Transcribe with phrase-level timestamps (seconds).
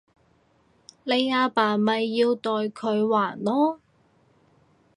[1.03, 3.77] 你阿爸咪要代佢還囉